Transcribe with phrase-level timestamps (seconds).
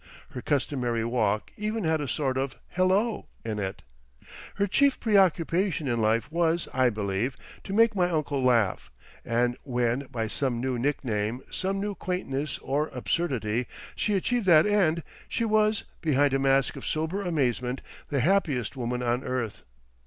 [0.31, 3.27] Her customary walk even had a sort of hello!
[3.45, 3.83] in it.
[4.55, 8.89] Her chief preoccupation in life was, I believe, to make my uncle laugh,
[9.23, 15.03] and when by some new nickname, some new quaintness or absurdity, she achieved that end,
[15.29, 19.61] she was, behind a mask of sober amazement, the happiest woman on earth.